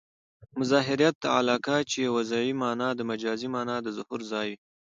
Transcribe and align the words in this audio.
مظهریت 0.59 1.17
علاقه؛ 1.37 1.77
چي 1.91 2.01
وضعي 2.15 2.51
مانا 2.61 2.89
د 2.95 3.01
مجازي 3.11 3.47
مانا 3.55 3.75
د 3.81 3.87
ظهور 3.97 4.21
ځای 4.31 4.47
يي. 4.51 4.55